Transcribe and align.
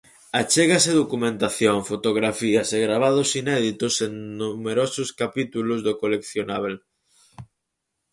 Achégase 0.41 0.91
documentación, 1.01 1.77
fotografías 1.91 2.67
e 2.77 2.79
gravados 2.87 3.29
inéditos 3.41 3.93
en 4.05 4.13
numerosos 4.41 5.09
capítulos 5.21 5.79
do 5.85 5.93
coleccionábel. 6.01 6.75